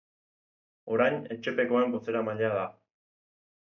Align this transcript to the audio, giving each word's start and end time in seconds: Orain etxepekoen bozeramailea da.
Orain 0.95 1.21
etxepekoen 1.37 1.95
bozeramailea 1.99 2.53
da. 2.59 2.69